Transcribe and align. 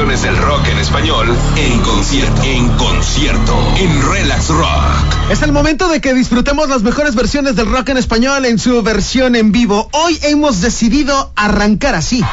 del 0.00 0.36
rock 0.38 0.66
en 0.66 0.78
español 0.78 1.28
en 1.56 1.78
concierto. 1.82 2.42
En 2.42 2.68
concierto. 2.78 3.74
En 3.76 4.10
Relax 4.10 4.48
Rock. 4.48 5.30
Es 5.30 5.42
el 5.42 5.52
momento 5.52 5.88
de 5.88 6.00
que 6.00 6.14
disfrutemos 6.14 6.70
las 6.70 6.82
mejores 6.82 7.14
versiones 7.14 7.54
del 7.54 7.70
rock 7.70 7.90
en 7.90 7.98
español 7.98 8.46
en 8.46 8.58
su 8.58 8.82
versión 8.82 9.36
en 9.36 9.52
vivo. 9.52 9.90
Hoy 9.92 10.18
hemos 10.22 10.62
decidido 10.62 11.32
arrancar 11.36 11.94
así. 11.94 12.24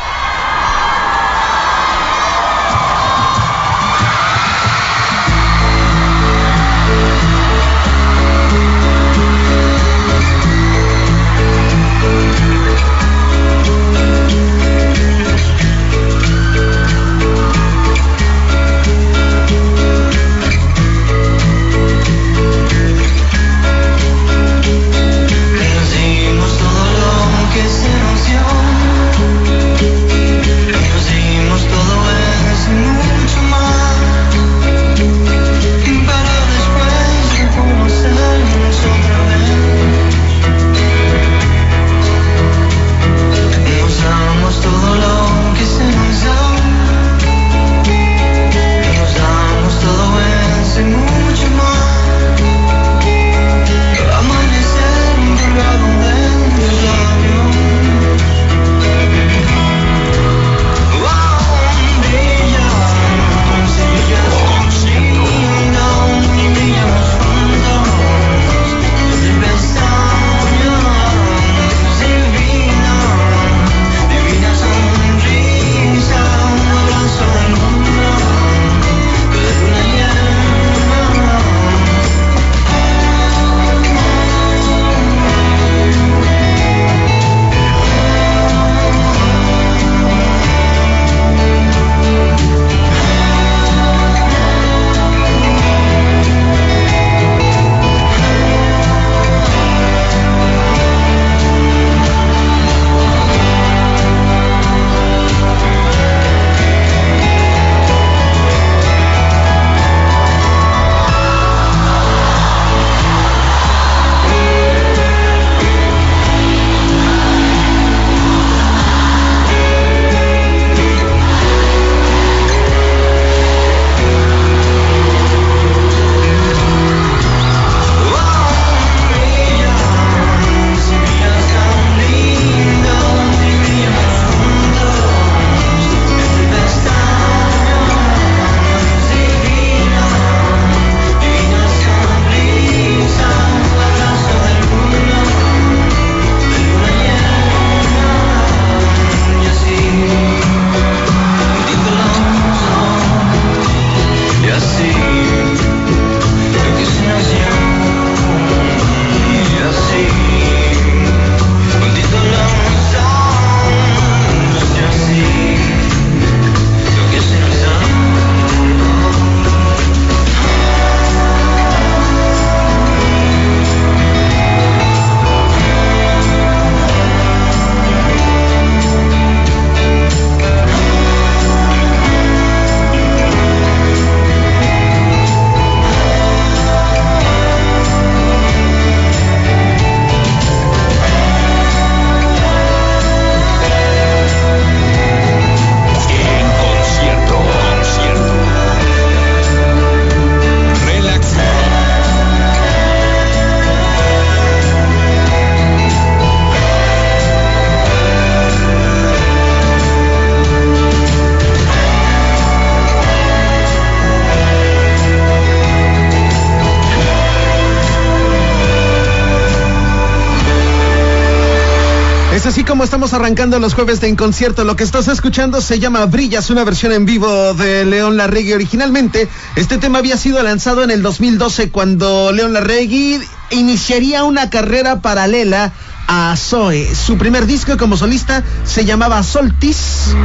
Estamos 222.97 223.13
arrancando 223.13 223.59
los 223.59 223.75
jueves 223.75 224.01
de 224.01 224.07
En 224.07 224.15
Concierto, 224.15 224.63
lo 224.63 224.75
que 224.75 224.83
estás 224.83 225.07
escuchando 225.07 225.61
se 225.61 225.77
llama 225.77 226.07
Brillas, 226.07 226.49
una 226.49 226.63
versión 226.63 226.91
en 226.93 227.05
vivo 227.05 227.53
de 227.53 227.85
León 227.85 228.17
Larregui. 228.17 228.53
Originalmente, 228.53 229.29
este 229.55 229.77
tema 229.77 229.99
había 229.99 230.17
sido 230.17 230.41
lanzado 230.41 230.83
en 230.83 230.89
el 230.89 231.03
2012 231.03 231.69
cuando 231.69 232.31
León 232.31 232.53
Larregui 232.53 233.19
iniciaría 233.51 234.23
una 234.23 234.49
carrera 234.49 234.99
paralela 234.99 235.73
a 236.07 236.35
Zoe. 236.35 236.95
Su 236.95 237.19
primer 237.19 237.45
disco 237.45 237.77
como 237.77 237.97
solista 237.97 238.43
se 238.65 238.83
llamaba 238.83 239.21
Soltis. 239.21 240.15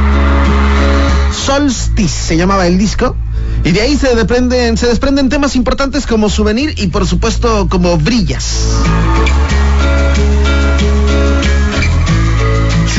Solstice 1.45 2.27
se 2.29 2.37
llamaba 2.37 2.65
el 2.65 2.79
disco. 2.79 3.15
Y 3.63 3.71
de 3.71 3.81
ahí 3.81 3.95
se 3.95 4.15
desprenden, 4.15 4.77
se 4.77 4.87
desprenden 4.87 5.29
temas 5.29 5.55
importantes 5.55 6.07
como 6.07 6.27
Souvenir 6.27 6.73
y 6.77 6.87
por 6.87 7.05
supuesto 7.05 7.67
como 7.69 7.97
Brillas. 7.97 8.65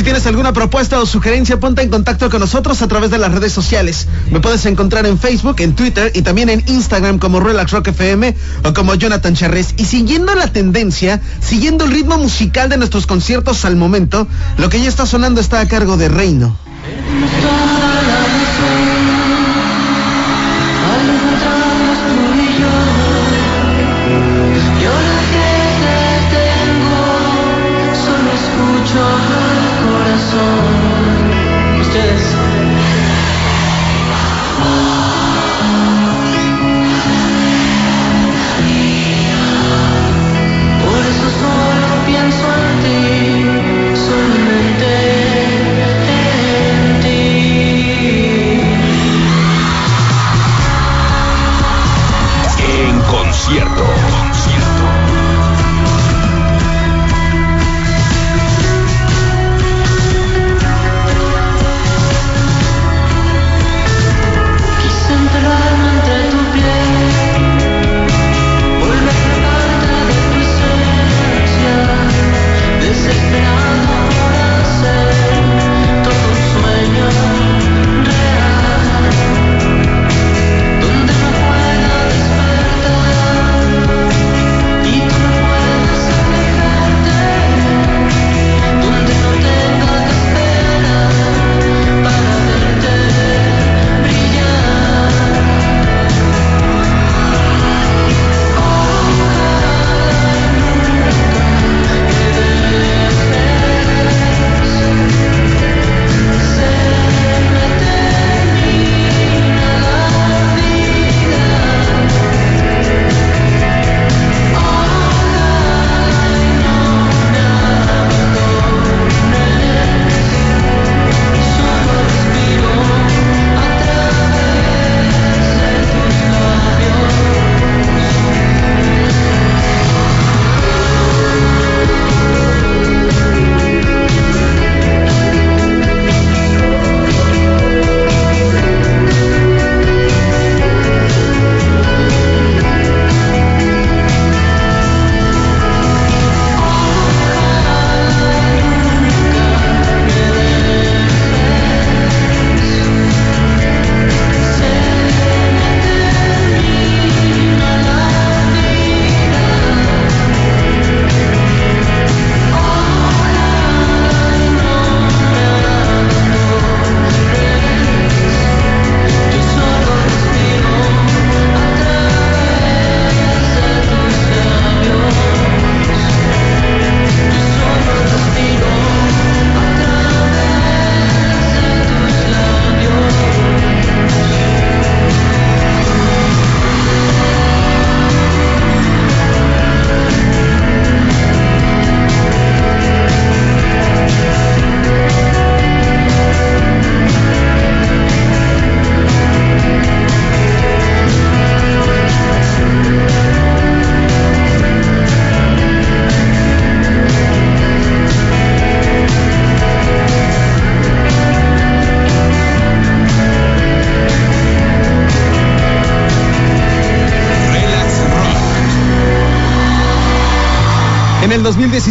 Tienes 0.02 0.26
alguna 0.26 0.52
propuesta 0.52 0.98
o 1.00 1.06
sugerencia, 1.06 1.60
ponte 1.60 1.82
en 1.82 1.88
contacto 1.88 2.28
con 2.28 2.40
nosotros 2.40 2.82
a 2.82 2.88
través 2.88 3.10
de 3.10 3.18
las 3.18 3.32
redes 3.32 3.52
sociales. 3.52 4.08
Me 4.30 4.40
puedes 4.40 4.66
encontrar 4.66 5.06
en 5.06 5.18
Facebook, 5.18 5.56
en 5.60 5.74
Twitter 5.74 6.10
y 6.14 6.22
también 6.22 6.48
en 6.48 6.64
Instagram 6.66 7.18
como 7.18 7.38
Relax 7.38 7.70
Rock 7.70 7.88
FM 7.88 8.34
o 8.64 8.72
como 8.74 8.94
Jonathan 8.94 9.34
Charres. 9.34 9.74
Y 9.76 9.84
siguiendo 9.84 10.34
la 10.34 10.48
tendencia, 10.48 11.20
siguiendo 11.40 11.84
el 11.84 11.92
ritmo 11.92 12.18
musical 12.18 12.68
de 12.68 12.76
nuestros 12.76 13.06
conciertos 13.06 13.64
al 13.64 13.76
momento, 13.76 14.26
lo 14.58 14.68
que 14.68 14.80
ya 14.80 14.88
está 14.88 15.06
sonando 15.06 15.40
está 15.40 15.60
a 15.60 15.68
cargo 15.68 15.96
de 15.96 16.08
Reino. 16.08 16.56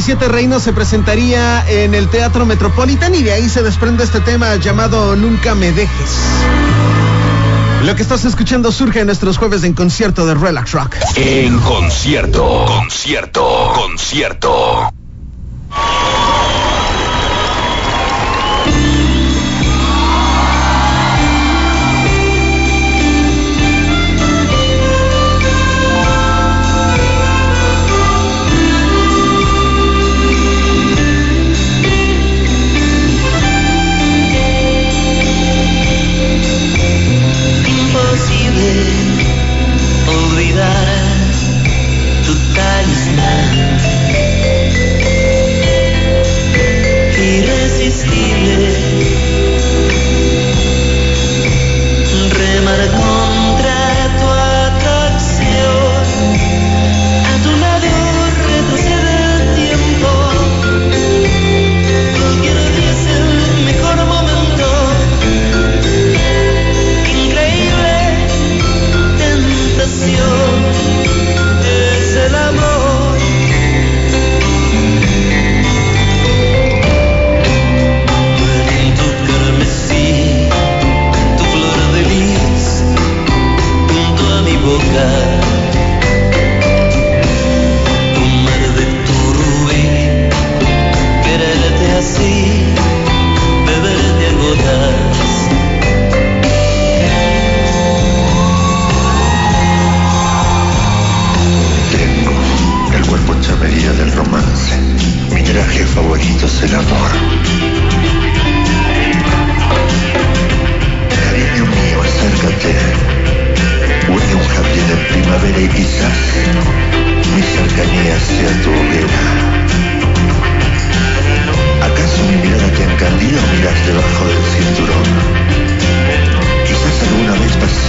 2017 0.04 0.34
Reino 0.34 0.60
se 0.60 0.74
presentaría 0.74 1.66
en 1.66 1.96
el 1.96 2.10
Teatro 2.10 2.46
Metropolitan 2.46 3.16
y 3.16 3.24
de 3.24 3.32
ahí 3.32 3.48
se 3.48 3.64
desprende 3.64 4.04
este 4.04 4.20
tema 4.20 4.54
llamado 4.58 5.16
Nunca 5.16 5.56
me 5.56 5.72
dejes. 5.72 6.10
Lo 7.86 7.96
que 7.96 8.02
estás 8.02 8.26
escuchando 8.26 8.74
surge 8.74 9.00
en 9.00 9.06
nuestros 9.06 9.38
jueves 9.38 9.64
en 9.64 9.74
concierto 9.74 10.26
de 10.26 10.36
Relax 10.36 10.74
Rock. 10.74 10.98
En 11.16 11.58
concierto, 11.60 12.66
concierto, 12.66 13.72
concierto. 13.76 14.73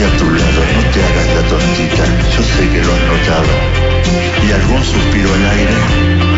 a 0.05 0.17
tu 0.19 0.31
lado, 0.31 0.61
no 0.75 0.91
te 0.91 1.03
hagas 1.03 1.29
la 1.35 1.49
tontita, 1.49 2.05
yo 2.31 2.43
sé 2.43 2.69
que 2.69 2.83
lo 2.83 2.93
has 2.93 3.03
notado. 3.03 3.53
Y 4.47 4.53
algún 4.53 4.85
suspiro 4.85 5.33
al 5.35 5.47
aire 5.47 6.34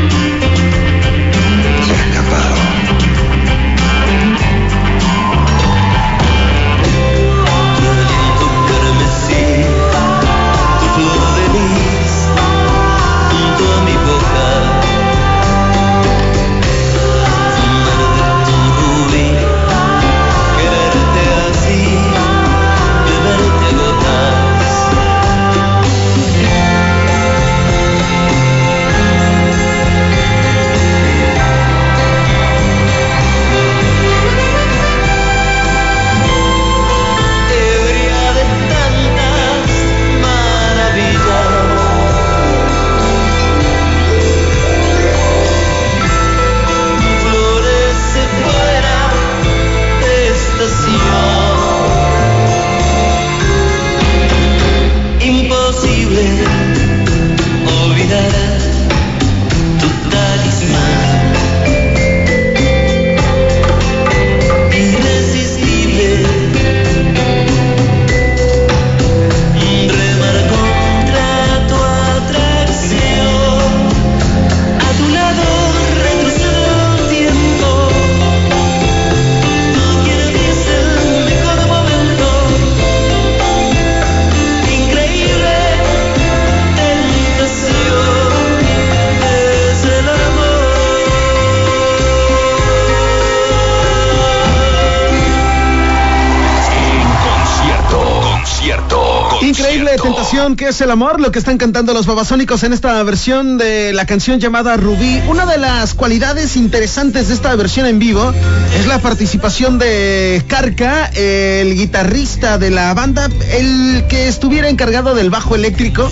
¿Qué 100.57 100.69
es 100.69 100.81
el 100.81 100.91
amor? 100.91 101.21
Lo 101.21 101.31
que 101.31 101.39
están 101.39 101.57
cantando 101.57 101.95
los 101.95 102.05
babasónicos 102.05 102.65
en 102.65 102.73
esta 102.73 103.01
versión 103.05 103.59
de 103.59 103.93
la 103.93 104.07
canción 104.07 104.41
llamada 104.41 104.77
Rubí. 104.77 105.23
Una 105.29 105.47
de 105.47 105.57
las 105.57 105.95
cualidades 105.95 106.57
interesantes 106.57 107.29
de 107.29 107.35
esta 107.35 107.55
versión 107.55 107.87
en 107.87 108.01
vivo 108.01 108.33
es 108.77 108.87
la 108.87 108.99
participación 108.99 109.79
de 109.79 110.43
Carca, 110.49 111.07
el 111.15 111.75
guitarrista 111.77 112.59
de 112.59 112.71
la 112.71 112.93
banda, 112.93 113.29
el 113.53 114.05
que 114.09 114.27
estuviera 114.27 114.69
encargado 114.69 115.15
del 115.15 115.31
bajo 115.31 115.55
eléctrico. 115.55 116.11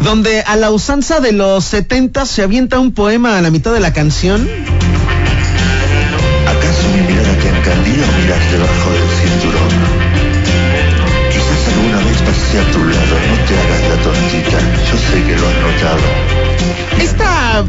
Donde 0.00 0.42
a 0.42 0.54
la 0.54 0.70
usanza 0.70 1.18
de 1.20 1.32
los 1.32 1.64
70 1.64 2.26
se 2.26 2.42
avienta 2.42 2.78
un 2.78 2.92
poema 2.92 3.38
a 3.38 3.42
la 3.42 3.50
mitad 3.50 3.72
de 3.72 3.80
la 3.80 3.92
canción. 3.92 4.48
¿Acaso 6.46 6.88
mi 6.94 7.00
mirada 7.02 7.34
te 7.38 7.48
encandila 7.48 8.06
debajo 8.52 8.90
del 8.92 9.08
cinturón? 9.20 9.33
A 12.58 12.70
tu 12.70 12.84
lado, 12.84 13.16
no 13.28 13.44
te 13.46 13.58
hagas 13.58 13.80
la 13.88 14.02
tontita, 14.02 14.58
yo 14.90 14.96
sé 14.98 15.22
que 15.24 15.36
lo 15.36 15.48
has 15.48 15.56
notado. 15.56 16.00
Esta, 17.00 17.64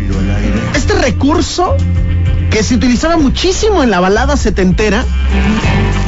este 0.75 0.93
recurso 0.93 1.75
que 2.51 2.63
se 2.63 2.75
utilizaba 2.75 3.17
muchísimo 3.17 3.83
en 3.83 3.89
la 3.89 3.99
balada 3.99 4.37
setentera, 4.37 5.03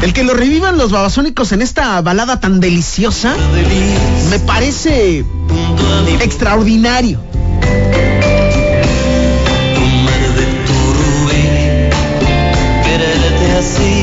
el 0.02 0.14
que 0.14 0.24
lo 0.24 0.34
revivan 0.34 0.78
los 0.78 0.92
babasónicos 0.92 1.52
en 1.52 1.62
esta 1.62 2.00
balada 2.02 2.40
tan 2.40 2.60
deliciosa, 2.60 3.36
me 4.30 4.40
parece 4.40 5.26
extraordinario. 6.22 7.22
así, 13.58 13.97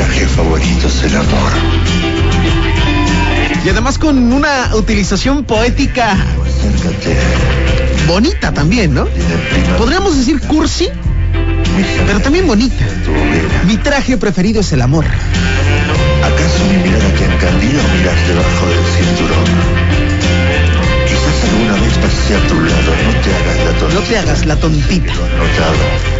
es 0.00 1.04
el 1.04 1.16
amor. 1.16 1.52
Y 3.64 3.68
además 3.68 3.98
con 3.98 4.32
una 4.32 4.74
utilización 4.74 5.44
poética 5.44 6.12
Acércate, 6.12 7.16
bonita 8.06 8.52
también, 8.52 8.94
¿no? 8.94 9.06
Podríamos 9.76 10.16
decir 10.16 10.40
cursi, 10.40 10.88
pero 12.06 12.20
también 12.20 12.46
bonita. 12.46 12.84
Mi 13.66 13.76
traje 13.76 14.16
preferido 14.16 14.60
es 14.60 14.72
el 14.72 14.82
amor. 14.82 15.04
¿Acaso 15.04 16.64
mi 16.70 16.76
mirada 16.82 17.08
te 17.10 17.24
encandila 17.24 17.80
o 17.82 17.96
miras 17.96 18.28
debajo 18.28 18.66
del 18.66 18.84
cinturón? 18.96 20.07
Quizás 21.98 21.98
alguna 21.98 22.06
vez 22.06 22.14
pasé 22.14 22.36
a 22.36 22.46
tu 22.46 22.60
lado, 22.60 22.92
no 23.04 23.20
te 23.20 23.34
hagas 23.34 23.56
la 23.64 23.72
tontita. 23.78 23.94
No 23.94 24.00
te 24.00 24.18
hagas 24.18 24.46
la 24.46 24.56
tontita. 24.60 25.12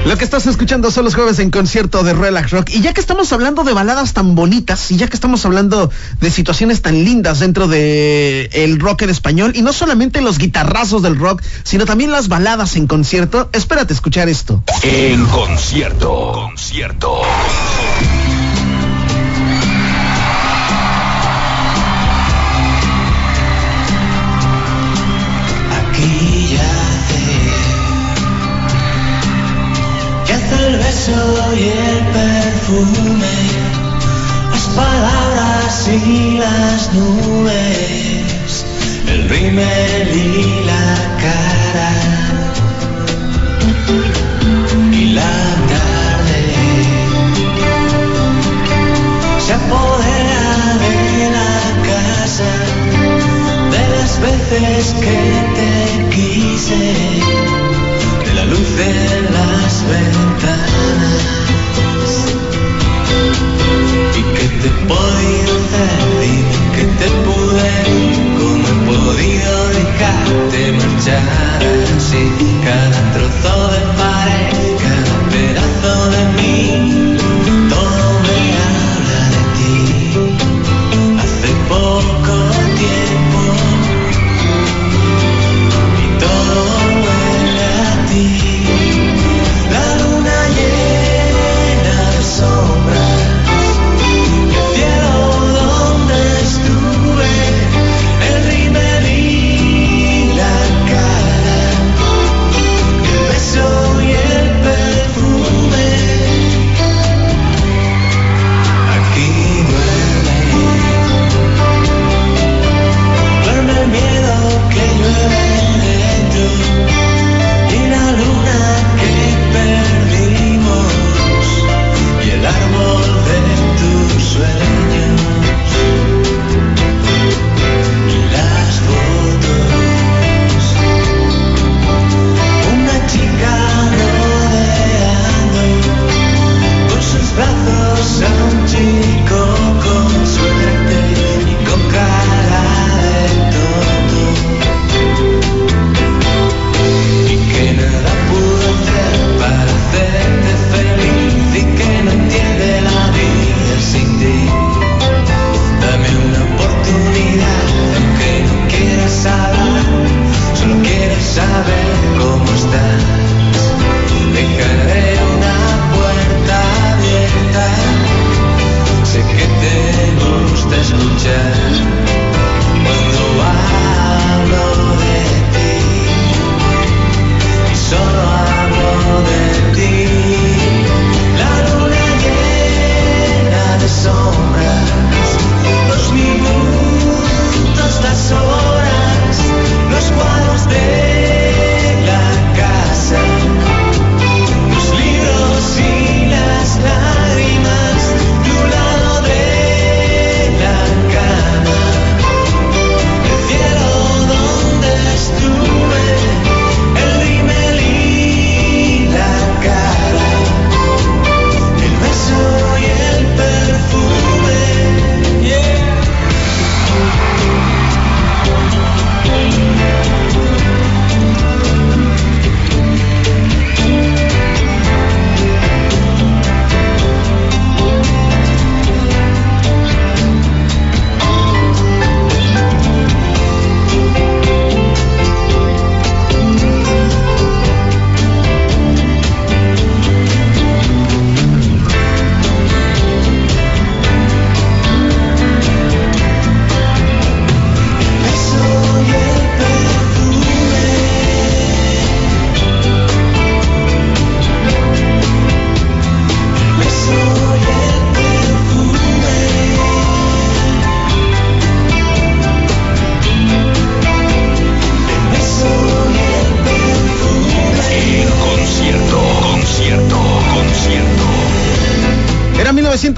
Lo 0.05 0.17
que 0.17 0.25
estás 0.25 0.47
escuchando 0.47 0.91
son 0.91 1.05
los 1.05 1.15
jueves 1.15 1.39
en 1.39 1.51
concierto 1.51 2.03
de 2.03 2.15
Relax 2.15 2.51
Rock. 2.51 2.71
Y 2.71 2.81
ya 2.81 2.95
que 2.95 3.01
estamos 3.01 3.33
hablando 3.33 3.65
de 3.65 3.73
baladas 3.73 4.15
tan 4.15 4.35
bonitas, 4.35 4.91
y 4.91 4.97
ya 4.97 5.09
que 5.09 5.15
estamos 5.15 5.45
hablando 5.45 5.91
de 6.21 6.31
situaciones 6.31 6.83
tan 6.83 7.05
lindas 7.05 7.41
dentro 7.41 7.69
de 7.69 8.49
el 8.53 8.81
rock 8.81 9.03
en 9.03 9.11
español, 9.11 9.53
y 9.55 9.63
no 9.63 9.73
solamente 9.73 10.21
los 10.21 10.39
guitarrazos 10.39 11.03
del 11.03 11.17
rock, 11.19 11.43
sino 11.63 11.85
también 11.85 12.11
las 12.11 12.29
baladas 12.29 12.77
en 12.77 12.87
concierto, 12.87 13.51
espérate 13.53 13.93
escuchar 13.93 14.29
esto. 14.29 14.63
En 14.83 15.25
concierto. 15.27 16.33
Concierto. 16.33 17.23
Yace 31.09 31.73
el 31.73 31.99
perfume, 32.19 33.37
las 34.51 34.67
palabras 34.77 35.89
y 35.89 36.39
las 36.39 36.93
nubes, 36.93 38.65
el 39.09 39.29
rímel 39.29 40.09
y 40.15 40.65
la 40.67 40.89
cara 41.25 41.93
y 44.93 45.05
la 45.13 45.37
tarde 45.73 46.43
se 49.45 49.53
apodera 49.55 50.47
de 50.85 51.31
la 51.39 51.57
casa 51.91 52.53
de 53.73 53.83
las 53.97 54.13
veces 54.21 54.95
que 55.01 55.21
te 55.57 55.73
quise, 56.17 56.85
de 58.25 58.35
la 58.35 58.45
luz 58.45 58.71
en 58.81 59.25
las 59.33 59.85
ventanas. 59.89 60.68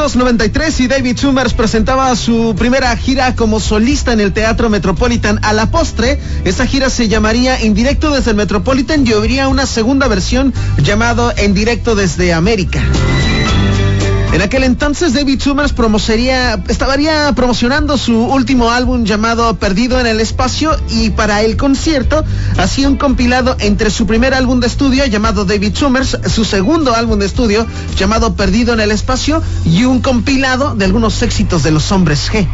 1993 0.00 0.80
y 0.80 0.88
David 0.88 1.18
Summers 1.18 1.52
presentaba 1.52 2.16
su 2.16 2.54
primera 2.56 2.96
gira 2.96 3.36
como 3.36 3.60
solista 3.60 4.14
en 4.14 4.20
el 4.20 4.32
Teatro 4.32 4.70
Metropolitan. 4.70 5.38
A 5.42 5.52
la 5.52 5.70
postre, 5.70 6.18
esa 6.44 6.64
gira 6.64 6.88
se 6.88 7.08
llamaría 7.08 7.60
En 7.60 7.74
directo 7.74 8.10
desde 8.10 8.30
el 8.30 8.36
Metropolitan 8.38 9.06
y 9.06 9.12
habría 9.12 9.48
una 9.48 9.66
segunda 9.66 10.08
versión 10.08 10.54
llamado 10.82 11.34
En 11.36 11.52
directo 11.52 11.96
desde 11.96 12.32
América. 12.32 12.82
En 14.32 14.42
aquel 14.42 14.62
entonces 14.62 15.12
David 15.12 15.40
Summers 15.40 15.74
estaría 16.68 17.32
promocionando 17.34 17.98
su 17.98 18.16
último 18.16 18.70
álbum 18.70 19.04
llamado 19.04 19.54
Perdido 19.54 19.98
en 19.98 20.06
el 20.06 20.20
Espacio 20.20 20.76
y 20.88 21.10
para 21.10 21.42
el 21.42 21.56
concierto 21.56 22.24
hacía 22.56 22.88
un 22.88 22.96
compilado 22.96 23.56
entre 23.58 23.90
su 23.90 24.06
primer 24.06 24.32
álbum 24.32 24.60
de 24.60 24.68
estudio 24.68 25.04
llamado 25.06 25.44
David 25.44 25.74
Summers, 25.74 26.16
su 26.32 26.44
segundo 26.44 26.94
álbum 26.94 27.18
de 27.18 27.26
estudio 27.26 27.66
llamado 27.96 28.36
Perdido 28.36 28.72
en 28.72 28.80
el 28.80 28.92
Espacio 28.92 29.42
y 29.64 29.84
un 29.84 30.00
compilado 30.00 30.76
de 30.76 30.84
algunos 30.84 31.22
éxitos 31.22 31.64
de 31.64 31.72
los 31.72 31.90
hombres 31.90 32.30
G. 32.30 32.46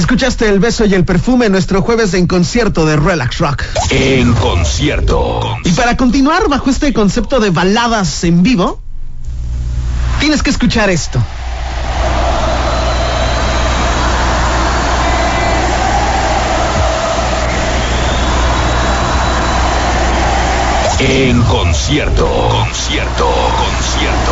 Escuchaste 0.00 0.48
el 0.48 0.60
beso 0.60 0.86
y 0.86 0.94
el 0.94 1.04
perfume 1.04 1.50
nuestro 1.50 1.82
jueves 1.82 2.14
en 2.14 2.26
concierto 2.26 2.86
de 2.86 2.96
Relax 2.96 3.36
Rock. 3.36 3.64
En 3.90 4.32
concierto. 4.32 5.58
Y 5.62 5.72
para 5.72 5.94
continuar 5.98 6.48
bajo 6.48 6.70
este 6.70 6.94
concepto 6.94 7.38
de 7.38 7.50
baladas 7.50 8.24
en 8.24 8.42
vivo, 8.42 8.80
tienes 10.18 10.42
que 10.42 10.48
escuchar 10.48 10.88
esto. 10.88 11.22
En 20.98 21.42
concierto, 21.42 22.26
concierto, 22.26 23.26
concierto. 23.58 24.29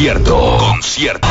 Concierto. 0.00 0.56
Concierto. 0.56 1.28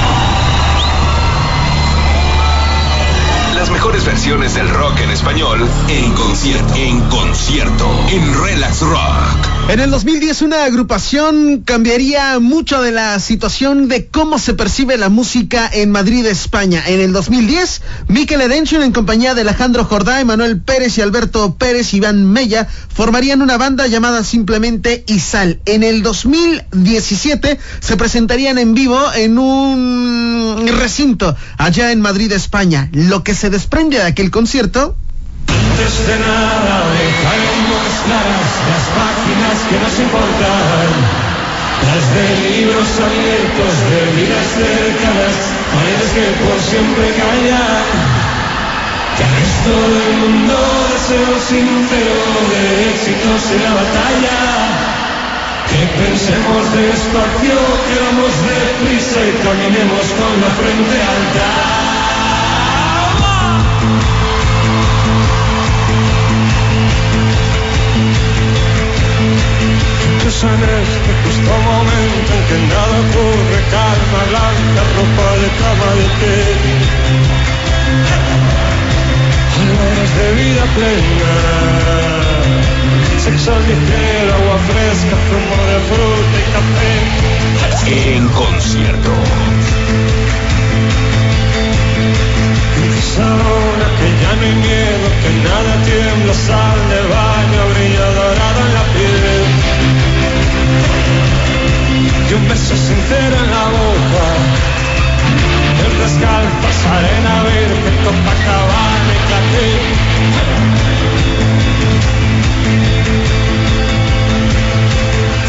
Las 3.55 3.71
mejores 3.71 4.05
versiones 4.05 4.53
del 4.53 4.69
rock 4.69 4.99
en 4.99 5.09
español 5.09 5.67
en 5.87 6.13
concierto. 6.13 6.75
En 6.75 6.99
concierto. 7.09 7.89
En 8.11 8.43
Relax 8.43 8.81
Rock. 8.81 9.18
En 9.69 9.79
el 9.79 9.91
2010 9.91 10.41
una 10.41 10.63
agrupación 10.63 11.61
cambiaría 11.63 12.39
mucho 12.39 12.81
de 12.81 12.91
la 12.91 13.19
situación 13.19 13.87
de 13.87 14.07
cómo 14.07 14.39
se 14.39 14.55
percibe 14.55 14.97
la 14.97 15.09
música 15.09 15.69
en 15.71 15.91
Madrid, 15.91 16.25
España. 16.25 16.81
En 16.87 16.99
el 16.99 17.13
2010, 17.13 17.83
Mikel 18.07 18.41
Edenchen 18.41 18.81
en 18.81 18.91
compañía 18.91 19.35
de 19.35 19.41
Alejandro 19.41 19.85
Jordá, 19.85 20.21
Emanuel 20.21 20.59
Pérez 20.59 20.97
y 20.97 21.01
Alberto 21.01 21.53
Pérez 21.53 21.93
Iván 21.93 22.25
Mella 22.25 22.67
formarían 22.91 23.43
una 23.43 23.59
banda 23.59 23.85
llamada 23.85 24.23
simplemente 24.23 25.03
Isal. 25.05 25.59
En 25.65 25.83
el 25.83 26.01
2017 26.01 27.59
se 27.79 27.95
presentarían 27.95 28.57
en 28.57 28.73
vivo 28.73 28.99
en 29.13 29.37
un 29.37 30.67
recinto 30.79 31.35
allá 31.59 31.91
en 31.91 32.01
Madrid, 32.01 32.31
España. 32.31 32.89
Lo 32.91 33.23
que 33.23 33.35
se 33.35 33.51
desprende 33.51 33.97
de 33.97 34.03
aquel 34.05 34.31
concierto 34.31 34.95
dejaremos 37.79 38.01
claras 38.05 38.49
las 38.69 38.85
páginas 38.97 39.57
que 39.69 39.77
nos 39.79 39.99
importan, 39.99 40.89
las 41.87 42.05
de 42.13 42.27
libros 42.49 42.89
abiertos, 42.99 43.73
de 43.89 43.99
vidas 44.19 44.47
cercanas, 44.55 45.35
paredes 45.73 46.09
que 46.13 46.25
por 46.43 46.59
siempre 46.59 47.13
callan. 47.15 47.87
Que 49.15 49.23
al 49.23 49.35
resto 49.35 49.75
del 49.95 50.17
mundo 50.17 50.57
deseo 50.93 51.39
sincero 51.39 52.19
de 52.51 52.89
éxitos 52.91 53.51
en 53.51 53.63
la 53.63 53.73
batalla. 53.73 54.39
Que 55.69 55.85
pensemos 56.01 56.73
despacio, 56.73 57.59
que 57.85 57.95
vamos 57.99 58.33
deprisa 58.47 59.19
y 59.21 59.31
caminemos 59.43 60.05
con 60.17 60.41
la 60.41 60.49
frente 60.57 60.95
alta. 60.95 61.98
En 70.41 70.63
este 70.63 71.11
justo 71.23 71.51
momento 71.51 72.31
en 72.33 72.43
que 72.47 72.57
nada 72.73 72.95
ocurre, 73.03 73.59
calma 73.71 74.21
blanca, 74.29 74.81
ropa 74.95 75.27
de 75.35 75.49
cama 75.59 75.89
de 75.99 76.07
té. 76.19 76.37
Horas 79.59 80.11
de 80.15 80.27
vida 80.39 80.63
plena, 80.75 81.33
sexo 83.19 83.53
ligero, 83.67 84.31
agua 84.35 84.57
fresca, 84.69 85.15
zumo 85.27 85.59
de 85.71 85.77
fruta 85.89 86.37
y 86.39 86.47
café. 86.55 86.93
En 88.15 88.25
concierto. 88.29 89.11
ahora 93.19 93.87
que 93.97 94.07
ya 94.21 94.31
no 94.37 94.43
hay 94.47 94.55
miedo, 94.55 95.07
que 95.21 95.31
nada 95.43 95.73
tiembla, 95.83 96.33
sal 96.33 96.79
de 96.91 97.01
baño, 97.11 97.61
brilla 97.73 98.07
dorado 98.19 98.59
en 98.65 98.73
la 98.73 98.83
piel 98.93 99.08
y 102.29 102.33
un 102.33 102.47
beso 102.47 102.75
sincero 102.75 103.35
en 103.43 103.49
la 103.49 103.65
boca. 103.69 104.25
El 105.85 105.93
descalzas, 105.99 106.85
arena 106.85 107.43
verde, 107.43 107.89
Copacabana 108.03 109.11
y 109.13 109.21
Catí. 109.29 109.71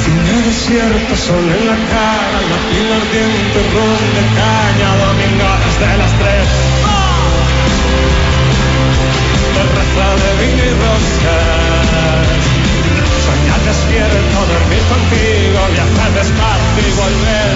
Cine 0.04 0.36
desierto, 0.46 1.16
sol 1.16 1.46
en 1.58 1.66
la 1.66 1.78
cara, 1.92 2.38
la 2.50 2.58
piel 2.70 2.90
ardiente, 3.00 3.58
ron 3.74 4.04
de 4.16 4.24
caña, 4.40 4.88
domingo 5.04 5.48
desde 5.64 5.90
las 5.98 6.12
tres. 6.20 6.48
Terraza 9.54 10.08
de 10.22 10.30
vino 10.46 10.62
y 10.64 10.72
rosas 10.80 11.49
Soñar 13.70 13.78
despierto, 14.10 14.46
dormir 14.46 14.82
contigo, 14.88 15.60
viajar 15.70 16.10
despacio 16.12 16.88
y 16.88 16.90
volver. 16.98 17.54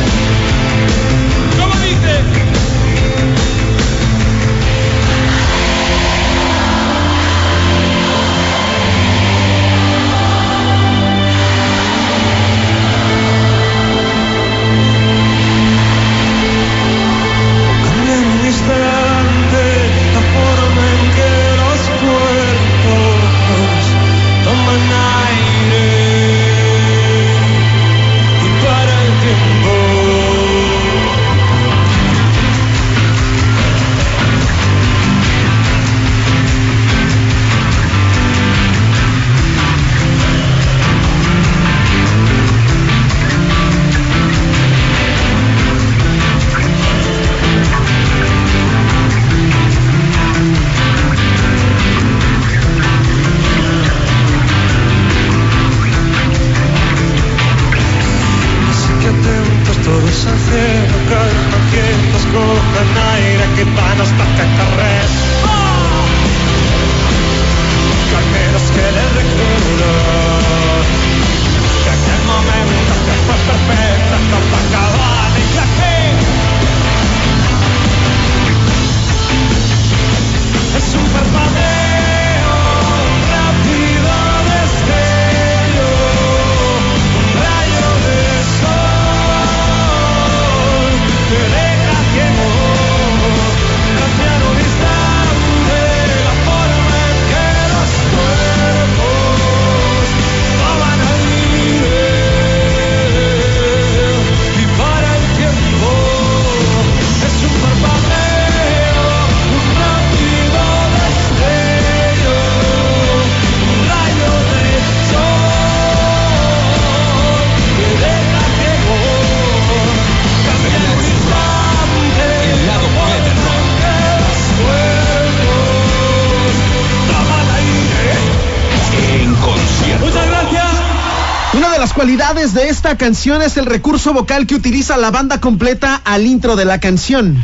De 132.35 132.69
esta 132.69 132.97
canción 132.99 133.43
es 133.43 133.57
el 133.57 133.65
recurso 133.65 134.13
vocal 134.13 134.49
que 134.49 134.57
utiliza 134.57 134.97
la 134.97 135.13
banda 135.13 135.41
completa 135.41 136.03
al 136.05 136.27
intro 136.27 136.57
de 136.57 136.65
la 136.65 136.81
canción. 136.81 137.43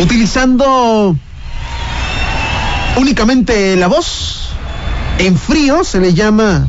Utilizando 0.00 1.14
únicamente 2.96 3.76
la 3.76 3.88
voz, 3.88 4.48
en 5.18 5.38
frío 5.38 5.84
se 5.84 6.00
le 6.00 6.14
llama... 6.14 6.66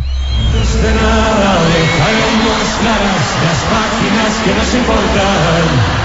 las 3.44 3.60
páginas 3.72 4.34
que 4.44 4.54
nos 4.54 4.74
importan 4.74 5.97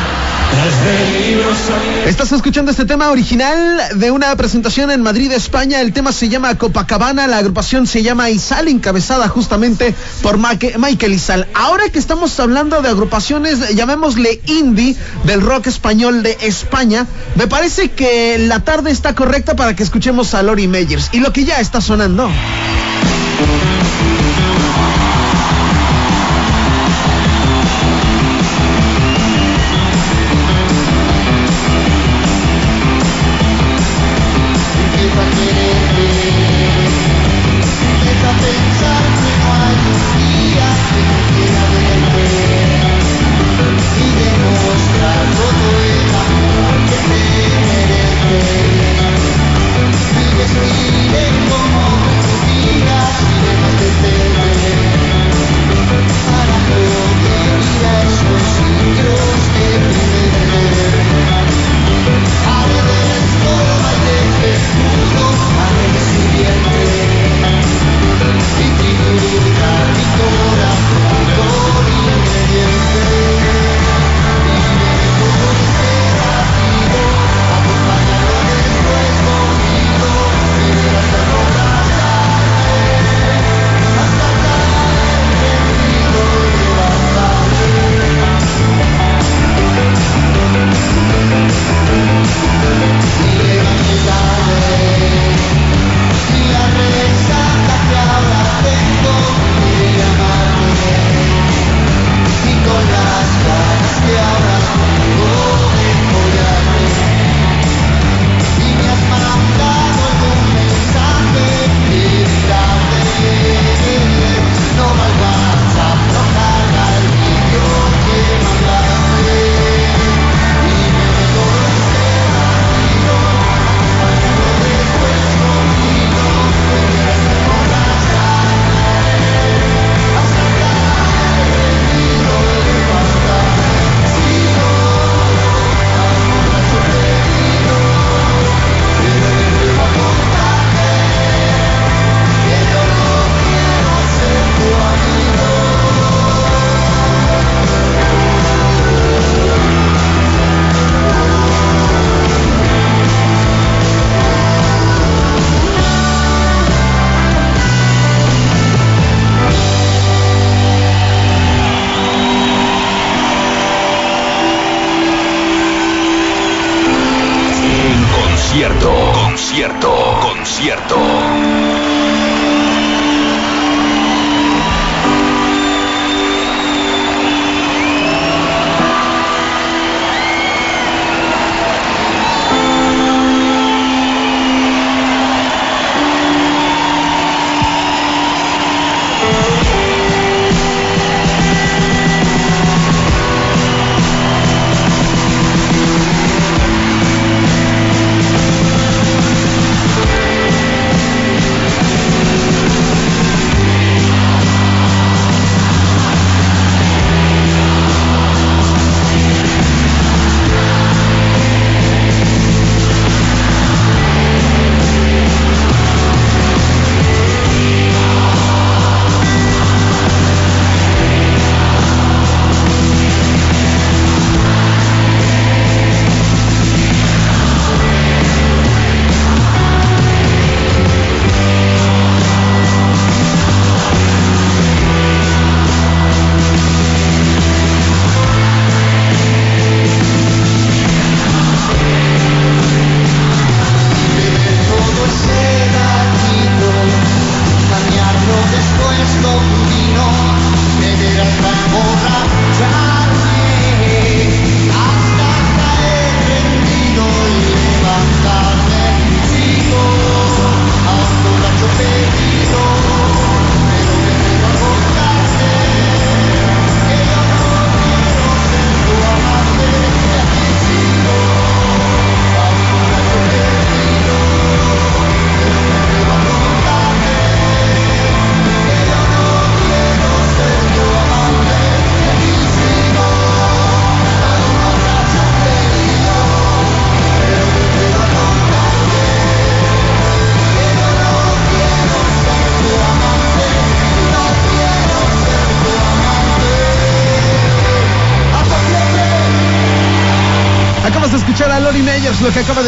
Estás 2.06 2.32
escuchando 2.32 2.70
este 2.70 2.84
tema 2.84 3.10
original 3.10 3.80
de 3.94 4.10
una 4.10 4.34
presentación 4.36 4.90
en 4.90 5.02
Madrid, 5.02 5.32
España. 5.32 5.80
El 5.80 5.92
tema 5.92 6.12
se 6.12 6.28
llama 6.28 6.56
Copacabana, 6.56 7.26
la 7.26 7.38
agrupación 7.38 7.86
se 7.86 8.02
llama 8.02 8.30
Izal, 8.30 8.68
encabezada 8.68 9.28
justamente 9.28 9.94
por 10.20 10.38
Michael 10.38 11.14
Izal. 11.14 11.48
Ahora 11.54 11.88
que 11.88 11.98
estamos 11.98 12.38
hablando 12.40 12.82
de 12.82 12.88
agrupaciones, 12.88 13.74
llamémosle 13.74 14.40
indie, 14.46 14.96
del 15.24 15.40
rock 15.40 15.68
español 15.68 16.22
de 16.22 16.36
España, 16.42 17.06
me 17.36 17.46
parece 17.46 17.90
que 17.90 18.38
la 18.38 18.60
tarde 18.60 18.90
está 18.90 19.14
correcta 19.14 19.56
para 19.56 19.74
que 19.74 19.82
escuchemos 19.82 20.34
a 20.34 20.42
Lori 20.42 20.68
Meyers 20.68 21.10
y 21.12 21.20
lo 21.20 21.32
que 21.32 21.44
ya 21.44 21.60
está 21.60 21.80
sonando. 21.80 22.30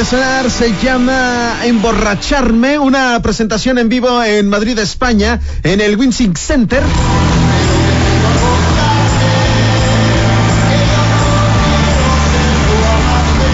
Sonar 0.05 0.51
se 0.51 0.75
llama 0.83 1.61
Emborracharme, 1.65 2.79
una 2.79 3.21
presentación 3.23 3.79
en 3.79 3.89
vivo 3.89 4.23
en 4.23 4.49
Madrid, 4.49 4.79
España, 4.79 5.41
en 5.63 5.81
el 5.81 5.97
Winsing 5.97 6.37
Center. 6.37 6.83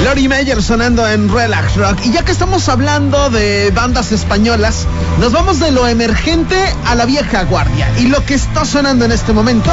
Lori 0.04 0.28
Meyer 0.28 0.60
sonando 0.62 1.06
en 1.06 1.32
Relax 1.32 1.76
Rock. 1.76 1.98
Y 2.04 2.12
ya 2.12 2.24
que 2.24 2.32
estamos 2.32 2.68
hablando 2.68 3.30
de 3.30 3.70
bandas 3.72 4.10
españolas, 4.10 4.86
nos 5.20 5.32
vamos 5.32 5.60
de 5.60 5.70
lo 5.70 5.86
emergente 5.86 6.56
a 6.86 6.94
la 6.96 7.04
vieja 7.04 7.44
guardia. 7.44 7.88
Y 7.98 8.08
lo 8.08 8.24
que 8.24 8.34
está 8.34 8.64
sonando 8.64 9.04
en 9.04 9.12
este 9.12 9.32
momento. 9.32 9.70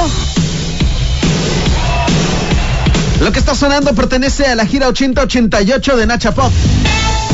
Lo 3.19 3.31
que 3.31 3.39
está 3.39 3.55
sonando 3.55 3.93
pertenece 3.95 4.45
a 4.45 4.55
la 4.55 4.65
gira 4.65 4.87
8088 4.87 5.97
de 5.97 6.05
Nacha 6.05 6.33
Pop. 6.33 6.51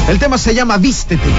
El 0.08 0.20
tema 0.20 0.38
se 0.38 0.56
llama 0.56 0.78
Vístete. 0.78 1.30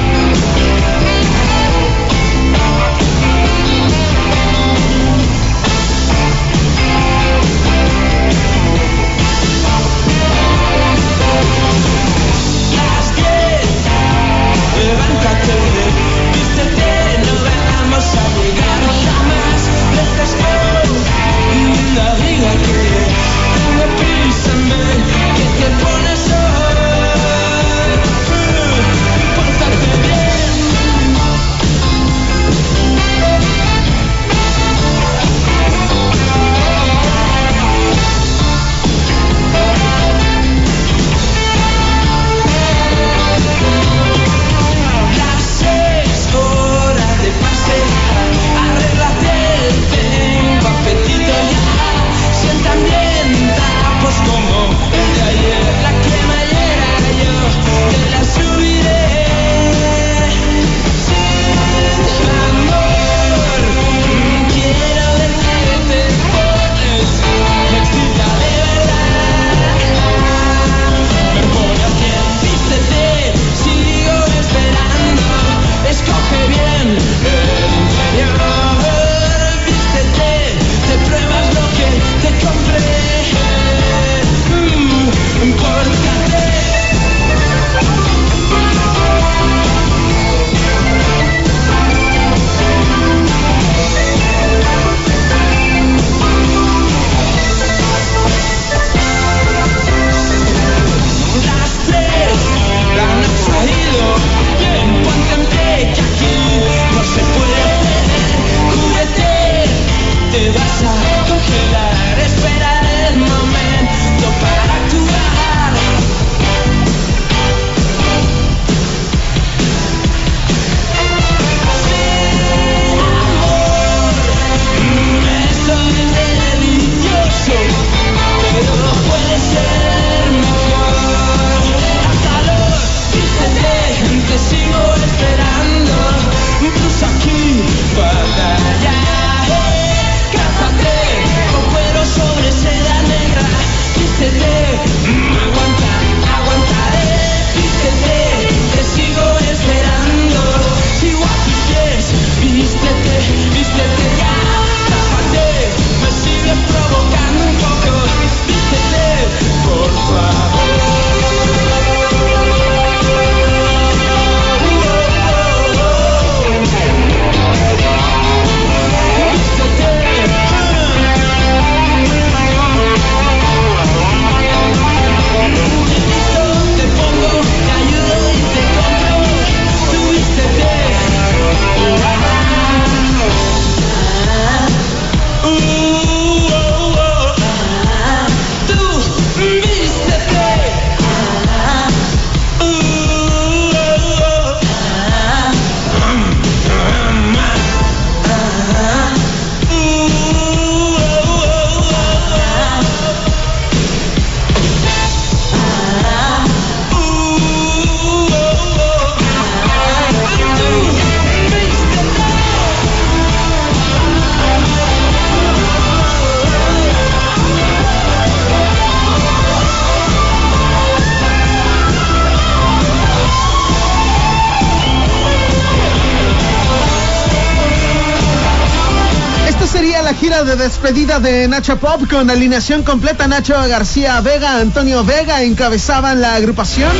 Despedida 230.85 231.19
de 231.19 231.49
Nacha 231.49 231.77
Pop 231.77 232.03
con 232.11 232.29
alineación 232.29 232.83
completa. 232.83 233.27
Nacho 233.27 233.55
García 233.55 234.21
Vega, 234.21 234.61
Antonio 234.61 235.03
Vega 235.03 235.43
encabezaban 235.43 236.21
la 236.21 236.35
agrupación. 236.35 236.93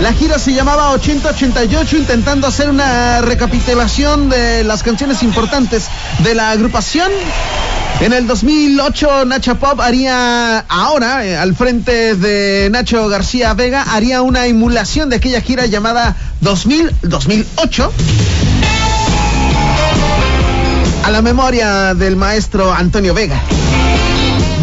La 0.00 0.12
gira 0.12 0.40
se 0.40 0.52
llamaba 0.52 0.90
8088 0.90 1.98
intentando 1.98 2.48
hacer 2.48 2.68
una 2.68 3.20
recapitulación 3.20 4.28
de 4.28 4.64
las 4.64 4.82
canciones 4.82 5.22
importantes 5.22 5.86
de 6.24 6.34
la 6.34 6.50
agrupación. 6.50 7.12
En 8.00 8.12
el 8.12 8.26
2008 8.26 9.26
Nacha 9.26 9.54
Pop 9.54 9.78
haría, 9.80 10.58
ahora 10.68 11.24
eh, 11.24 11.36
al 11.36 11.54
frente 11.54 12.16
de 12.16 12.70
Nacho 12.72 13.06
García 13.06 13.54
Vega, 13.54 13.82
haría 13.82 14.22
una 14.22 14.46
emulación 14.46 15.10
de 15.10 15.16
aquella 15.16 15.40
gira 15.40 15.66
llamada 15.66 16.16
2000-2008 16.42 17.90
a 21.04 21.10
la 21.10 21.22
memoria 21.22 21.94
del 21.94 22.16
maestro 22.16 22.72
Antonio 22.72 23.14
Vega. 23.14 23.40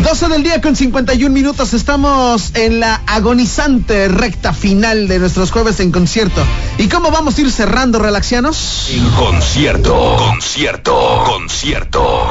12 0.04 0.30
del 0.30 0.44
día 0.44 0.62
con 0.62 0.76
51 0.76 1.34
minutos. 1.34 1.74
Estamos 1.74 2.52
en 2.56 2.80
la 2.80 3.02
agonizante 3.06 4.08
recta 4.08 4.54
final 4.54 5.08
de 5.08 5.20
nuestros 5.20 5.52
jueves 5.52 5.80
en 5.82 5.92
concierto. 5.92 6.42
¿Y 6.78 6.88
cómo 6.88 7.12
vamos 7.12 7.38
a 7.38 7.42
ir 7.42 7.52
cerrando, 7.52 8.00
relaxianos? 8.00 8.88
En 8.92 9.10
concierto, 9.12 10.16
concierto, 10.18 11.24
concierto. 11.26 12.28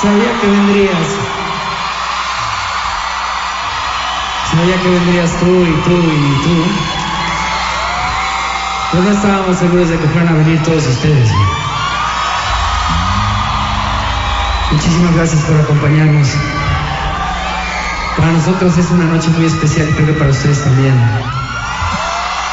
Sabía 0.00 0.40
que 0.40 0.46
vendrías. 0.46 1.06
Sabía 4.50 4.82
que 4.82 4.88
vendrías 4.88 5.30
tú 5.38 5.46
y 5.46 5.82
tú 5.84 5.90
y 5.90 6.42
tú. 6.42 6.99
Pero 8.90 9.04
no 9.04 9.10
estábamos 9.10 9.56
seguros 9.56 9.88
de 9.88 9.98
que 9.98 10.08
fueran 10.08 10.34
a 10.34 10.38
venir 10.38 10.60
todos 10.64 10.84
ustedes. 10.84 11.30
Muchísimas 14.72 15.14
gracias 15.14 15.42
por 15.42 15.60
acompañarnos. 15.60 16.28
Para 18.16 18.32
nosotros 18.32 18.76
es 18.78 18.90
una 18.90 19.04
noche 19.04 19.28
muy 19.28 19.46
especial 19.46 19.88
y 19.88 19.92
creo 19.92 20.06
que 20.06 20.12
para 20.14 20.30
ustedes 20.30 20.64
también. 20.64 20.94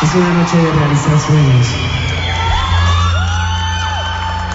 Es 0.04 0.14
una 0.14 0.34
noche 0.34 0.58
de 0.58 0.72
realizar 0.74 1.20
sueños. 1.20 1.68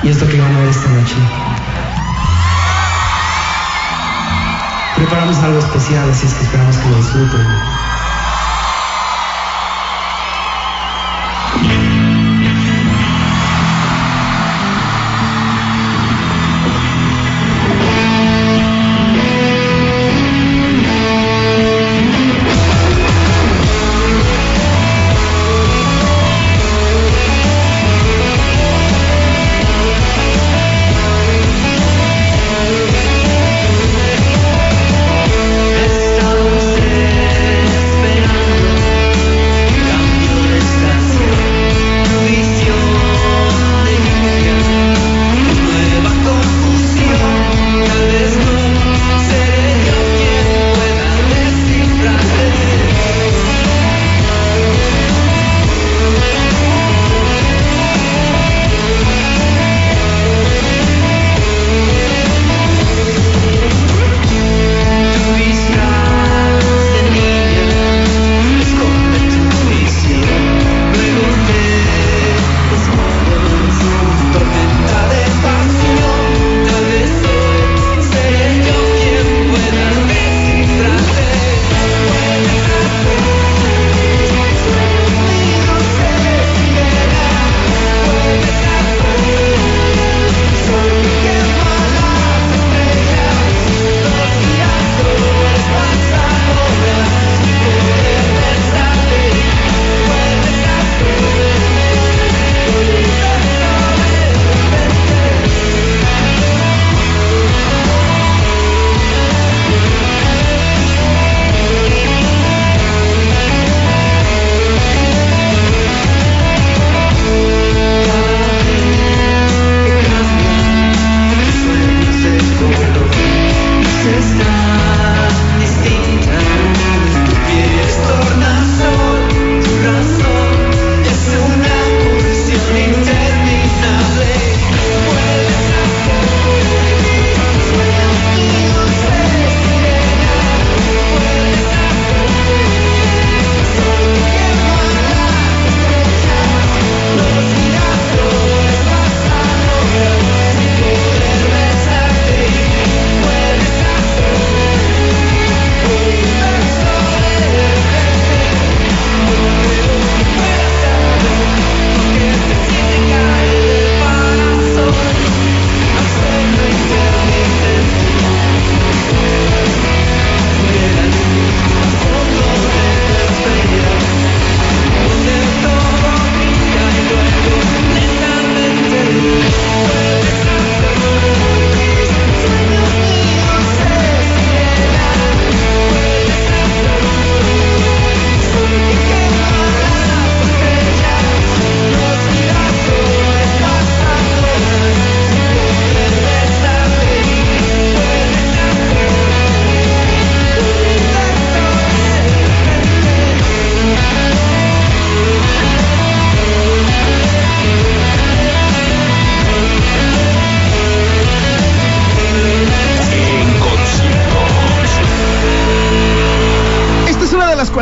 Y 0.04 0.08
es 0.08 0.20
lo 0.20 0.28
que 0.28 0.40
van 0.40 0.54
a 0.54 0.58
ver 0.60 0.68
esta 0.68 0.88
noche. 0.88 1.16
Preparamos 4.96 5.36
algo 5.38 5.58
especial, 5.58 6.08
así 6.10 6.26
es 6.26 6.34
que 6.34 6.44
esperamos 6.44 6.76
que 6.76 6.88
lo 6.88 6.96
disfruten. 6.96 7.71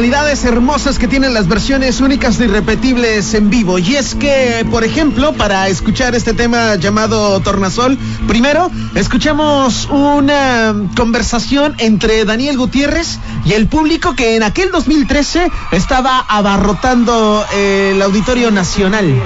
Cualidades 0.00 0.46
hermosas 0.46 0.98
que 0.98 1.08
tienen 1.08 1.34
las 1.34 1.46
versiones 1.46 2.00
únicas 2.00 2.40
e 2.40 2.46
irrepetibles 2.46 3.34
en 3.34 3.50
vivo. 3.50 3.78
Y 3.78 3.96
es 3.96 4.14
que, 4.14 4.64
por 4.70 4.82
ejemplo, 4.82 5.34
para 5.34 5.68
escuchar 5.68 6.14
este 6.14 6.32
tema 6.32 6.76
llamado 6.76 7.38
Tornasol, 7.40 7.98
primero 8.26 8.70
escuchamos 8.94 9.90
una 9.90 10.74
conversación 10.96 11.74
entre 11.76 12.24
Daniel 12.24 12.56
Gutiérrez 12.56 13.18
y 13.44 13.52
el 13.52 13.66
público 13.66 14.14
que 14.14 14.36
en 14.36 14.42
aquel 14.42 14.70
2013 14.70 15.52
estaba 15.72 16.18
abarrotando 16.20 17.44
el 17.52 18.00
Auditorio 18.00 18.50
Nacional. 18.50 19.22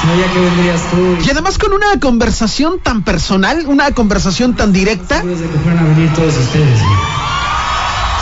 Sabía 0.00 0.32
que 0.32 0.40
vendrías 0.40 0.80
tú. 0.90 1.18
Y 1.26 1.30
además 1.30 1.58
con 1.58 1.72
una 1.72 1.98
conversación 2.00 2.78
tan 2.78 3.02
personal, 3.02 3.64
una 3.66 3.90
conversación 3.90 4.54
tan 4.54 4.72
directa, 4.72 5.16
Seguros 5.16 5.40
de 5.40 5.48
que 5.48 5.58
fueran 5.58 5.84
a 5.84 5.88
venir 5.88 6.12
todos 6.14 6.36
ustedes. 6.36 6.80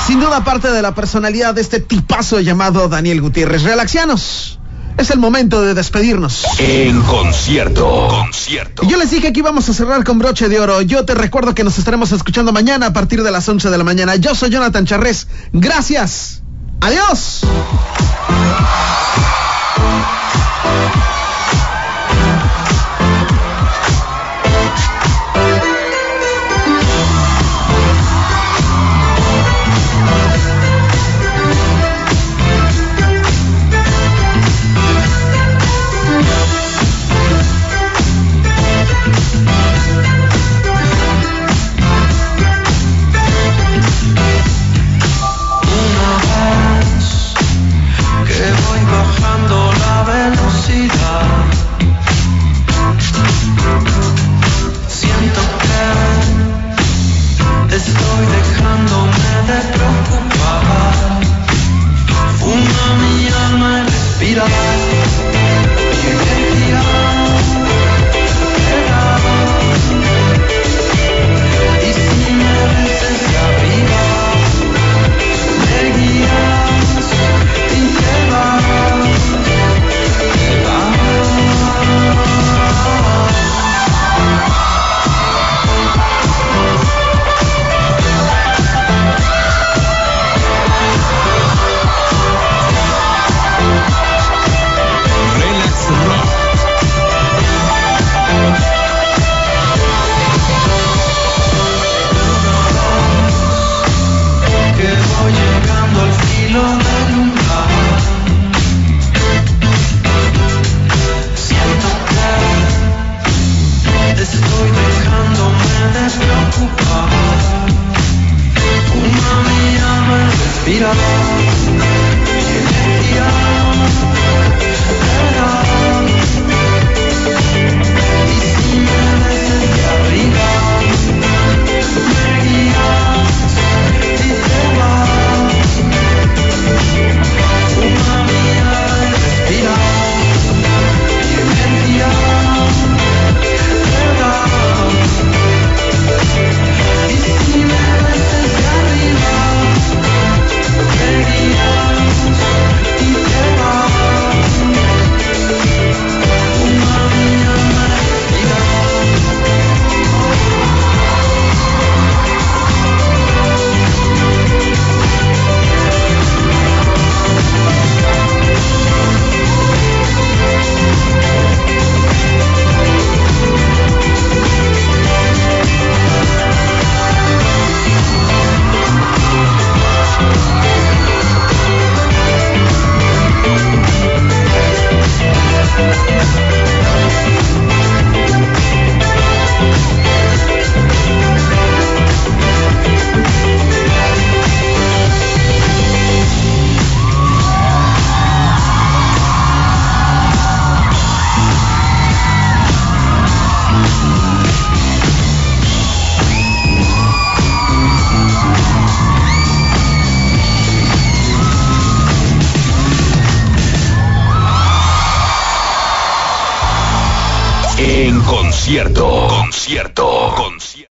Sin 0.06 0.20
duda 0.20 0.44
parte 0.44 0.70
de 0.70 0.82
la 0.82 0.94
personalidad 0.94 1.54
de 1.54 1.60
este 1.60 1.80
tipazo 1.80 2.38
llamado 2.40 2.88
Daniel 2.88 3.20
Gutiérrez. 3.20 3.64
Relaxianos. 3.64 4.60
es 4.96 5.10
el 5.10 5.18
momento 5.18 5.62
de 5.62 5.74
despedirnos. 5.74 6.44
En 6.58 7.02
concierto. 7.02 8.08
Concierto. 8.08 8.86
Yo 8.88 8.96
les 8.96 9.10
dije 9.10 9.32
que 9.32 9.40
íbamos 9.40 9.68
a 9.68 9.74
cerrar 9.74 10.04
con 10.04 10.18
broche 10.18 10.48
de 10.48 10.60
oro. 10.60 10.80
Yo 10.82 11.04
te 11.04 11.14
recuerdo 11.14 11.54
que 11.54 11.64
nos 11.64 11.78
estaremos 11.78 12.12
escuchando 12.12 12.52
mañana 12.52 12.86
a 12.86 12.92
partir 12.92 13.22
de 13.22 13.32
las 13.32 13.48
11 13.48 13.68
de 13.68 13.78
la 13.78 13.84
mañana. 13.84 14.14
Yo 14.16 14.34
soy 14.34 14.50
Jonathan 14.50 14.86
Charrés. 14.86 15.26
Gracias. 15.52 16.42
Adiós. 16.80 17.42